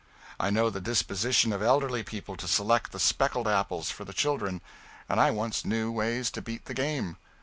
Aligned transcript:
I 0.39 0.49
know 0.49 0.71
the 0.71 0.81
disposition 0.81 1.53
of 1.53 1.61
elderly 1.61 2.01
people 2.01 2.35
to 2.37 2.47
select 2.47 2.91
the 2.91 2.99
specked 2.99 3.45
apples 3.45 3.91
for 3.91 4.03
the 4.03 4.13
children, 4.13 4.61
and 5.07 5.19
I 5.21 5.29
once 5.29 5.63
knew 5.63 5.91
ways 5.91 6.31
to 6.31 6.41
beat 6.41 6.65
the 6.65 6.73
game. 6.73 7.17